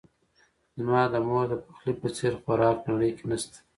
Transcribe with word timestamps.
زما 0.81 1.01
د 1.13 1.15
مور 1.27 1.45
دپخلی 1.51 1.93
په 2.01 2.07
څیر 2.15 2.33
خوراک 2.41 2.77
نړۍ 2.89 3.11
کې 3.17 3.25
نه 3.31 3.37
شته 3.41 3.57